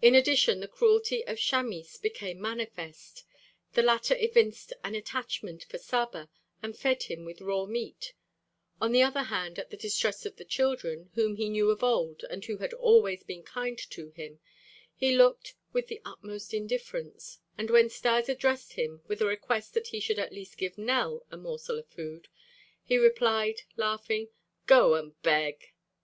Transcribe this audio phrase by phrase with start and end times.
[0.00, 3.22] In addition the cruelty of Chamis became manifest.
[3.74, 6.28] The latter evinced an attachment for Saba
[6.64, 8.12] and fed him with raw meat;
[8.80, 12.24] on the other hand, at the distress of the children, whom he knew of old
[12.28, 14.40] and who had always been kind to him,
[14.96, 19.86] he looked with the utmost indifference, and when Stas addressed him with a request that
[19.86, 22.26] he should at least give Nell a morsel of food,
[22.82, 24.28] he replied, laughing:
[24.66, 25.72] "Go and beg."